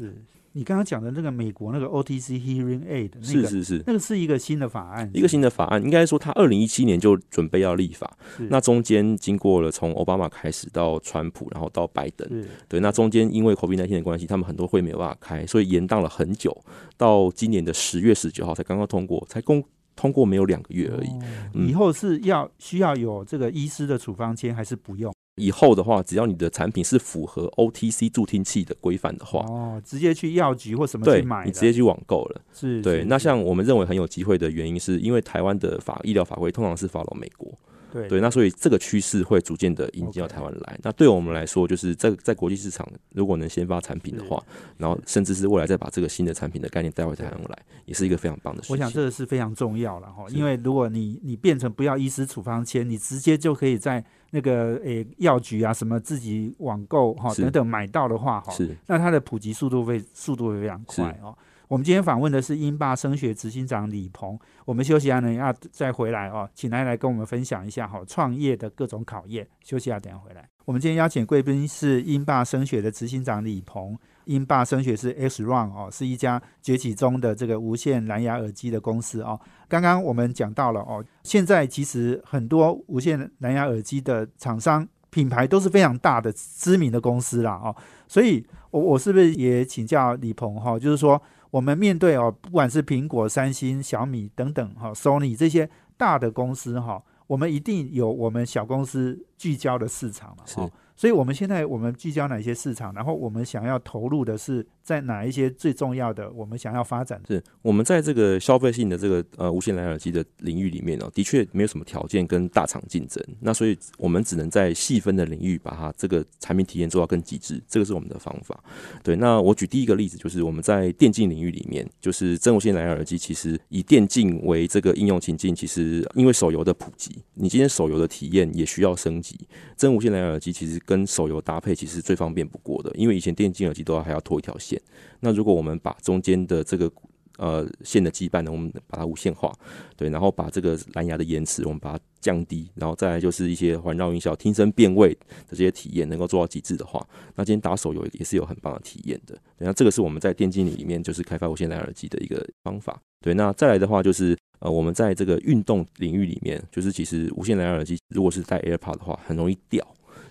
[0.56, 0.58] 是。
[0.58, 3.82] 你刚刚讲的那个美国那个 OTC Hearing Aid 那个，是是是。
[3.86, 8.16] 那个是一个新的法案，一个新的法案，应该说，他二零一七年就准备要立法，
[8.48, 12.26] 那中间经过了从奥巴马开始到川普，然后到拜登，
[12.68, 16.56] 对，那中间因为 COVID 1 9的关系，他们很多会没有办法开，所以延宕了很久，
[16.96, 19.62] 到今年的十月十九号才刚刚通过，才公
[19.94, 21.08] 通过没有两个月而已。
[21.54, 25.12] 嗯以后是要需要有这个医师的处方签，还是不用？
[25.36, 32.40] 以后的话，只要你的产品是符合 OTC 助听器的规范的话，哦，直接去药局或什么对去买，你直接去网购了。
[32.58, 33.04] 对，是是是。
[33.04, 37.52] 那像我们认为很有机会的原因，是因为台湾的法医疗法规通常是 follow 美国，
[37.92, 38.08] 对。
[38.08, 40.78] 对，那所以这个趋势会逐渐的引进到台湾来。
[40.82, 44.42] 那对我们来说，就是在在国际市场，如果能先发产品的话，
[44.78, 48.74] 然后甚至是未来再把这个新的产品的概念带回台湾来，也是一个非常棒的事情。
[48.74, 54.04] 我想这个是非常重要了哈，因为如果你你变成不要医师处方签，你直接就可以在
[54.36, 61.34] 那个诶药局啊什么自己网购哈是等等买到的话哈，是那它的普及速度会速度会非常快哦。
[61.68, 69.48] 我们今天访问的是英霸升学执行长李鹏，我们休息一下呢，要再回来哦，请他来跟我们分享一下哈创业的各种考验。
[69.64, 70.46] 休息一下，等一下回来。
[70.66, 79.40] 我们今天邀请贵宾是英霸升学的执行长李鹏，英霸声学是 X Run 哦，是一家崛起中的这个无线蓝牙耳机的公司哦。
[79.68, 87.74] 刚刚我们讲到了哦，现在其实很多无线蓝牙耳机的厂商品牌都是非常大的知名的公司啦哦，
[88.06, 100.56] 所以我我是不是也请教李鹏哈、就是说我们面对哦，不管是苹果、三星、小米等等哈、Sony 这些大的公司哈、我们一定有我们小公司聚焦的市场嘛是。
[100.56, 107.34] 哈、所以我们现在我们聚焦哪些市场，然后我们想要投入的是在哪一些最重要的，我们想要发展的。
[107.34, 118.58] 是我们在这个消费性的这个呃无线蓝牙耳机的领域里面呢、的确没有什么条件跟大厂竞争，那所以我们只能在细分的领域把它这个产品体验做到更极致，这个是我们的方法。
[119.02, 129.36] 对，那我举第一个例子就是我们在电竞领域里面，就是真无线蓝牙耳机，其实以电竞为这个应用情境，其实因为手游的普及，你今天手游的体验也需要升级，
[129.76, 134.80] 真无线蓝牙耳机其实跟手游搭配其实最方便不过的，因为以前电竞耳机都要还要拖一条线。
[135.20, 136.90] 那如果我们把中间的这个
[137.36, 139.52] 呃线的羁绊呢，我们把它无线化，
[139.96, 149.34] 对，然后把这个蓝牙的延迟我们把它降低，然后再来就是一些环绕音效、听声辨位的这些体验能够做到极致的话，那今天打手游也是有很棒的体验的。
[149.58, 152.98] 对，那这个是我们在电竞里面就是开发无线蓝牙耳机的一个方法。
[153.20, 159.86] 对，那再来的话就是呃，我们在这个运动领域里面，就是其实无线蓝牙耳机如果是戴 AirPod 的话，很容易掉。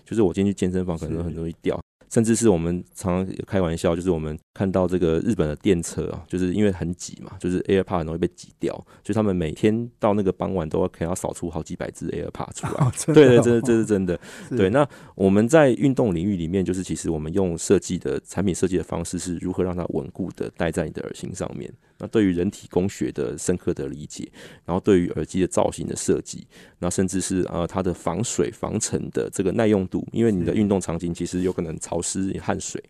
[0.06, 12.92] 就是我今天去健身房，可能很容易掉，甚至是我们常常开玩笑，就是我们看到这个日本的电车啊，就是因为很挤嘛，就是 AirPod 很容易被挤掉，所以他们每天到那个傍晚都要可能要扫出好几百只 AirPod 出来。
[13.12, 14.18] 对对，哦这是这是真的。
[14.50, 21.68] 对，那我们在运动领域里面，就是其实我们用设计的产品设计的方式是如何让它稳固的戴在你的耳心上面。
[21.98, 24.28] 那对于人体工学的深刻的理解，
[24.64, 26.46] 然后对于耳机的造型的设计，
[26.78, 32.82] 那甚至是呃它的防水防尘的这个耐用度，因为你的运动场景其实有可能潮湿、汗水，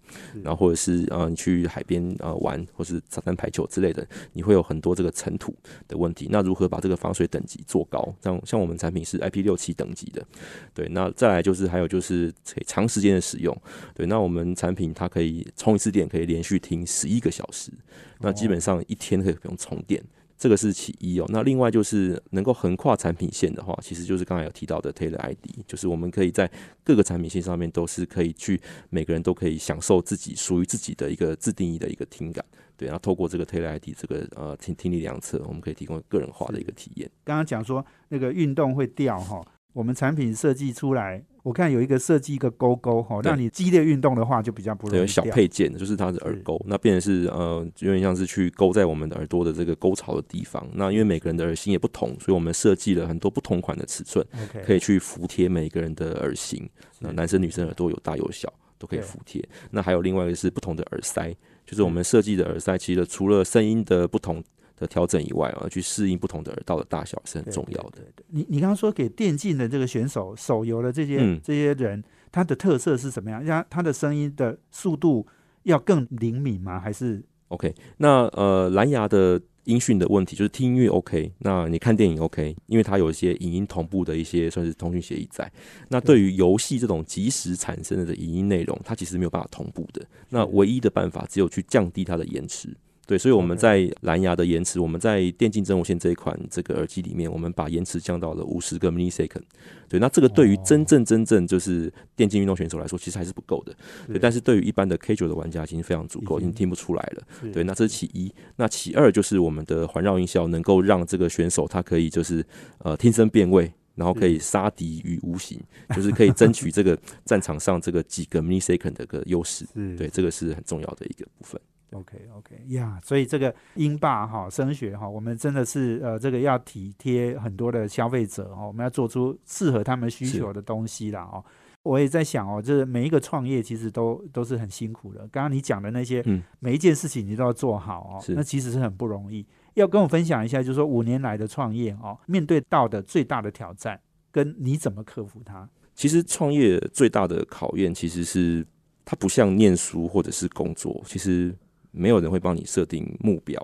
[0.42, 5.55] 然后或者是呃你去海边呃玩，或是沙滩排球之类的，你会有很多这个尘土
[5.87, 6.29] 的问题。
[6.31, 8.14] 那如何把这个防水等级做高？
[8.23, 10.27] 像像我们产品是 IP 六七等级的，
[10.75, 13.57] 对，那再来就是还有就是可以长时间的使用，
[13.95, 17.71] 对，那我们产品它可以充一次电可以连续听十一个小时，
[18.20, 20.02] 那基本上一天可以不用充电。
[20.38, 26.50] 这个是其一哦，那另外就是能够横跨产品线的话，其实就是刚才有提到的 Taylor ID，就是我们可以在
[26.85, 32.44] 各个产品线上面都是可以去每个人都可以享受自己属于自己的一个自定义的一个听感，
[32.76, 37.11] 对，然后透过这个 Taylor ID 这个呃听听力量测，我们可以提供个人化的一个体验。
[37.24, 43.30] 刚刚讲说那个运动会掉哈，我们产品设计出来，我看有一个设计一个勾勾哈，对。
[43.30, 50.66] 让你激烈运动的话就比较不容，易有小配件，就是它的耳钩，那变成是呃，有点像是去勾在我们的耳朵的这个沟槽的地方。
[50.74, 54.26] 那因为每个人的耳型也不同，所以我们设计了很多不同款的尺寸
[54.64, 56.68] 可以去服贴每个人的耳型。
[56.98, 59.40] 那男生女生耳朵有大有小，都可以服贴。
[59.70, 61.32] 那还有另外一个是不同的耳塞，
[61.64, 61.82] 就是。
[61.85, 64.42] 我们设计的耳塞，其实除了声音的不同
[64.77, 67.93] 的调整以外啊，去适应不同的耳道的大小是很重要的。
[67.97, 73.43] 对对对你你刚刚说给电竞的这个选手、手游的这些、嗯这些人，他的特色是什么样？
[73.43, 75.27] 让他的声音的速度
[75.62, 76.79] 要更灵敏吗？
[76.79, 85.51] 还是 OK，那呃蓝牙的音讯的问题就是听音乐 OK，那你看电影 OK，因为它有一些影音同步的一些算是通讯协议在。
[85.89, 90.05] 那对于游戏这种即时产生的影音内容，它其实没有办法同步的。
[90.29, 92.77] 那唯一的办法只有去降低它的延迟。
[93.07, 99.42] 对，所以我们在蓝牙的延迟，我们在电竞真无线这一款这个耳机里面，我们把延迟降到了五十个 millisecond。
[99.88, 103.73] 对，那这个对于真正真正就是电竞运动选手来说，其实还是不够的。
[104.09, 107.23] 对，但是对于一般的 casual 的玩家，已经非常足够，已经听不出来了。
[107.53, 108.33] 对，那这是其一。
[108.57, 112.45] 那其二就是我们的环绕音效能够让这个选手他可以就是
[112.79, 113.73] 呃听声辨位。
[113.95, 115.59] 然后可以杀敌于无形，
[115.95, 119.64] 就是可以争取这个战场上这个几个 millisecond 的一个优势。
[119.73, 121.59] 是对，这个是很重要的一个部分。
[121.98, 131.44] OK OK 呀所以这个英霸哈升学哈，我们真的是呃这个要体贴很多的消费者哈，我们要做出适合他们需求的东西啦哦。
[131.82, 135.20] 我也在想哦，就是每一个创业其实都都是很辛苦的。
[135.30, 139.47] 刚刚你讲的那些，嗯每一件事情你都要做好哦，是那其实是很不容易。
[139.74, 144.01] 要跟我分享一下，就是说五年来的创业哦，面对到的最大的挑战
[144.32, 145.68] 跟你怎么克服它？
[145.94, 148.66] 其实创业最大的考验，其实是
[149.05, 151.55] 它不像念书或者是工作，其实。
[151.97, 153.59] 没有人会帮你设定目标，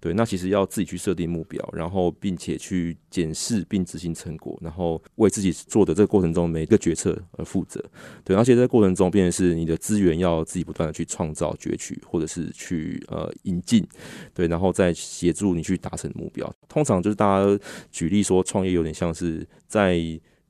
[0.00, 7.82] 对，那其实要自己去设定目标，然后并且去检视并执行成果，然后为自己做的这个过程中每一个决策而负责，
[8.24, 13.86] 对，而且在过程中，变成是你的资源要自己不断的去创造、攫取，或者是去呃引进，
[14.34, 16.52] 对，然后再协助你去达成目标。
[16.68, 19.98] 通常就是大家举例说，创业有点像是在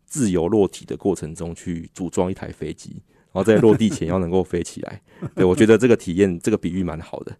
[0.07, 3.03] 自由落体的过程中去组装一台飞机。
[3.39, 5.01] 然后在落地前要能够飞起来，
[5.36, 7.36] 对我觉得这个体验这个比喻蛮好的，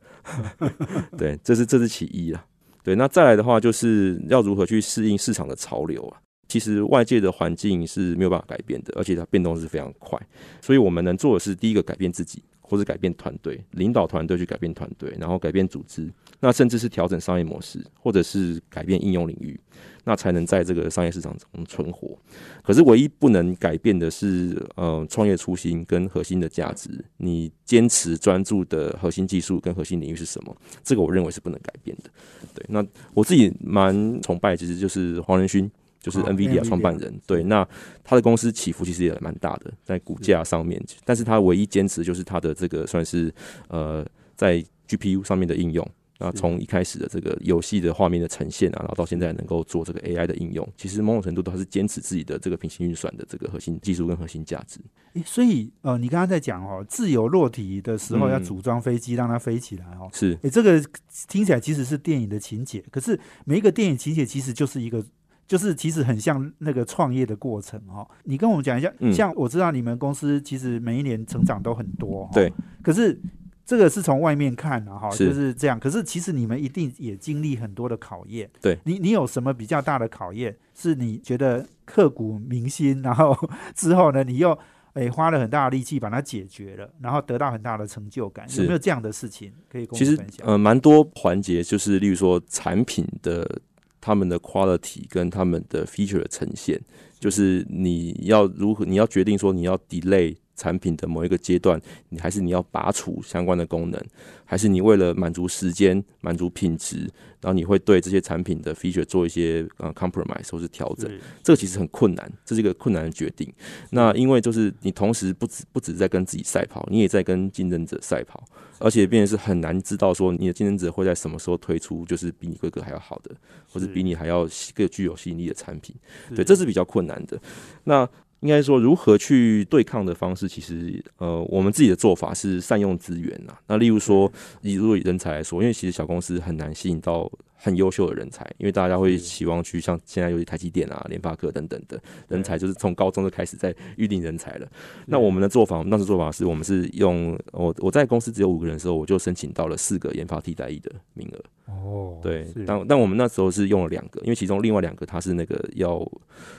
[1.19, 2.45] 对，这是这是其一了。
[2.85, 6.21] 对，那再来的话就是要如何去适应市场的潮流啊？
[6.47, 10.17] 其实外界的环境是没有办法改变的，而且它变动是非常快，
[10.61, 12.41] 所以我们能做的是第一个改变自己。
[12.69, 19.59] 或者改变团队，领导团队去改变团队，然后改变组织，那甚至是调整商业模式，或者是改变应用领域，
[20.05, 22.17] 那才能在这个商业市场中存活。
[22.63, 30.55] 可是唯一不能改变的是，呃，创业初心跟核心的价值，你坚持专注的核心技术跟核心领域是什么？
[30.85, 32.11] 这个我认为是不能改变的。
[32.55, 35.71] 对，那我自己蛮崇拜，其实就是黄仁勋。
[36.01, 37.67] 就是 NVIDIA 创办人，对，那
[38.05, 43.33] 他的公司起伏其实也蛮大的，在股价上面，但是他唯一坚持就是他的这个算是
[43.69, 45.87] 呃在 GPU 上面的应用，
[46.19, 54.81] 那从一开始的这个游戏的画面的呈现啊，然后到现在能够做这个 AI 的应用，其实某种程度都还是坚持自己的这个平行运算的这个核心技术跟核心价值。
[55.15, 60.81] 诶所以呃，你刚刚在讲哦，自由落体的时候要组装飞机让它飞起来哦，是，哎，这个
[61.27, 65.05] 听起来其实是电影的情节，可是每一个电影情节其实就是一个。
[65.49, 72.53] 就是其实很像那个创业的过程哈，你跟我们讲一下，像我知道你们公司其实每一年成长都很多，对。
[72.83, 73.19] 可是
[73.65, 75.81] 这个是从外面看的哈，就是这样。
[75.81, 78.79] 可是其实你们一定也经历很多的考验，对。
[78.85, 80.55] 你你有什么比较大的考验？
[80.75, 83.35] 是你觉得刻骨铭心，然后
[83.75, 84.57] 之后呢，你又
[84.93, 90.47] 诶花了很大的力气把它解决了，然后得到很大的成就感，有没有这样的事情可以跟我们分享？
[90.47, 93.63] 呃，蛮多环节，就是例如说产品的。
[94.09, 96.81] 他们的 quality 跟他们的 feature 的呈现，
[97.21, 101.81] 就是你要如何，你要决定说你要 delay 产品的某一个阶段，
[102.11, 104.05] 你还是你要拔除相关的功能，
[104.45, 107.09] 还是你为了满足时间、满足品质。
[107.41, 111.09] 然后你会对这些产品的 feature 做一些呃 compromise 或是调整，
[111.41, 113.49] 这个其实很困难，这是一个困难的决定。
[113.91, 118.43] 那因为就是你同时不止不止在跟自己赛跑，你也在跟竞争者赛跑，
[118.81, 123.31] 而且变成是很难知道说你的竞争者会在什么时候推出就是比你规格还要好的，
[123.73, 125.95] 或是比你还要更具有吸引力的产品。
[126.35, 127.41] 对，这是比较困难的。
[127.85, 128.09] 那
[128.41, 133.57] 应该说如何去对抗的方式，其实呃我们自己的做法是善用资源呐。
[133.67, 134.31] 那例如说
[134.63, 137.31] 以如果以人才来说，因为其实小公司很难吸引到。
[137.61, 144.69] 很优秀的人才，因为大家会期望去像现在有些台积电啊、联发科等等的人才，就是从高中就开始在预定人才了。
[145.07, 151.45] 那我们的做法，当时做法是我们是用我我在公司只有五个人的时候，我就申请到了四个研发替代役的名额。
[151.85, 156.01] 哦，对，但但我们那时候是用了两个，因为其中另外两个它是那个要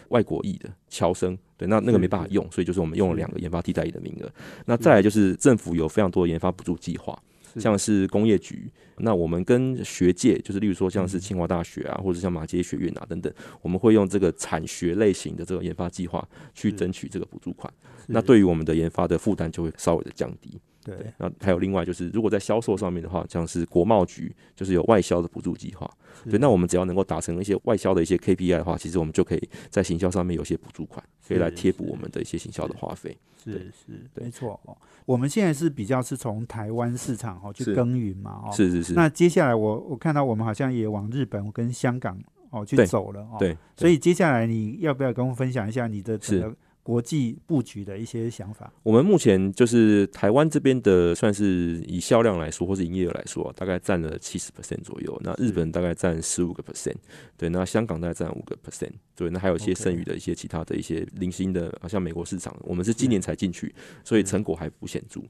[0.10, 4.32] 外国裔的侨生，对，那那个没办法用，所以就是我们用了两个研发替代役的名额。
[4.66, 7.18] 那再来就是政府有非常多的研发补助计划。
[7.56, 17.74] 像是工业局，那我们跟学界，就是例如说像是清华大学啊，或者像马街学院啊等等，我们会用这个产学类型的这个研发计划去争取这个补助款。
[18.06, 20.62] 那对于我们的研发的负担就会稍微的降低。
[20.98, 25.90] 对，那还有另外就是，如果在销售上面的话，像是国贸局就是有外销的补助计划。
[26.30, 33.18] 对，那我们只要能够达成一些外销的一些 KPI 的话，其实我们就可以在行销上面有些补助款，可以来贴补我们的一些行销的花费。
[33.42, 34.76] 是是，没错哦。
[35.06, 38.52] 我们现在是比较是从台湾市场哦去耕耘嘛哦。
[38.54, 38.94] 是是是。
[38.94, 42.20] 那接下来我我看到我们好像也往日本跟香港
[42.50, 43.38] 哦去走了哦。
[43.40, 43.58] 对。
[43.78, 46.56] 所以接下来你要不要跟我分享一下你的整个？
[46.90, 48.74] 国际布局的一些想法。
[48.82, 55.16] 我们目前就是台湾这边的，算是以销量来说，或是营业额来说，大概占了七十 percent 左右。
[55.24, 56.96] 那日本大概占十五个 percent，
[57.38, 57.48] 对。
[57.50, 59.30] 那香港大概占五个 percent，对。
[59.30, 63.72] 那还有一些剩余的一些其他的一些零星的，好像美国市场，我们是今年才进去，
[64.04, 65.22] 所以成果还不显著。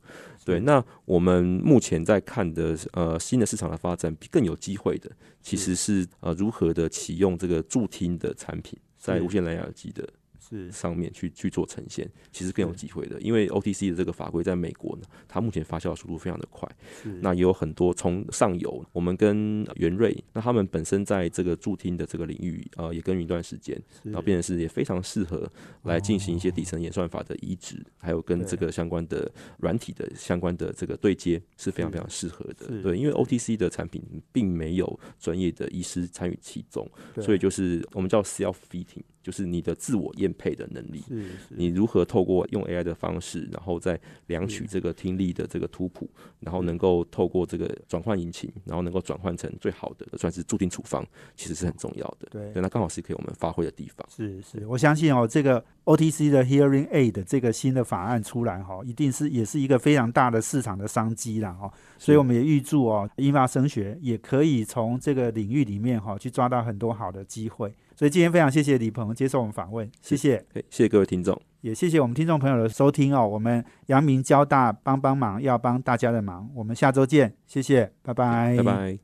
[0.45, 0.62] 对。
[0.62, 10.07] 那我们目前在看的，呃，新的市场的发展更有机会的，其实是呃如何的启用这个助听的产品，在无线蓝牙耳机的。
[10.50, 10.72] 是。
[10.72, 13.20] 上面去去做呈现，其实更有机会的。
[13.22, 16.70] 因为 OTC 的这个法规在美国呢，它目前发酵的速度非常的快，
[17.04, 17.10] 是。
[17.22, 25.50] 那也有很多从上游，我们跟元瑞，那他们本身在这个助听的这个领域，呃，也耕耘一段时间，然后变成是也非常适合
[25.84, 32.82] 来进行一些底层演算法的移植，还有跟这个相关的软体的相关的这个对接是非常非常适合的。
[32.82, 36.89] 对，因为 OTC 的产品并没有专业的医师参与其中，
[37.22, 41.02] 所以就是我们叫 self fitting，就是你的自我验配的能力。
[41.08, 46.10] 是是你如何透过用 AI 的方式，然后再量取这个听力的这个图谱，
[46.40, 51.06] 然后能够透过这个转换引擎，然后能够转换成最好的，算是注定处方，
[51.36, 52.28] 其实是很重要的。
[52.32, 54.08] 对对，那刚好是可以我们发挥的地方。
[54.10, 67.74] 是是，我相信哦，这个 OTC 的 Hearing Aid 这个新的法案出来哈、一定是也是一个非常大的市场的商机啦哈、所以我们也预祝哦，英法升学也可以从这个领域里面哈、去抓到很多好的机会。
[68.00, 71.38] 所以今天非常谢谢李鹏接受我们访问，谢谢谢谢各位听众。
[71.60, 73.28] 也谢谢我们听众朋友的收听哦。
[73.28, 78.97] 我们阳明交大帮帮忙要帮大家的忙，我们下周见，谢谢，拜拜，拜拜。